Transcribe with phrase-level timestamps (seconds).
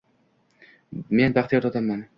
[1.21, 2.07] Men baxtiyor odamman.